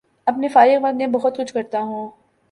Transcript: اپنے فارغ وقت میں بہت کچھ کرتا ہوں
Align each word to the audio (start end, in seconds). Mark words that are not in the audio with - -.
اپنے 0.27 0.47
فارغ 0.47 0.83
وقت 0.83 0.95
میں 0.95 1.07
بہت 1.07 1.37
کچھ 1.37 1.53
کرتا 1.53 1.79
ہوں 1.79 2.09